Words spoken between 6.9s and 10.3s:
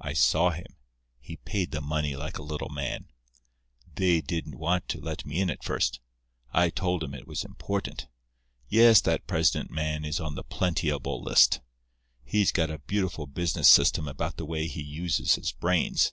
'em it was important. Yes, that president man is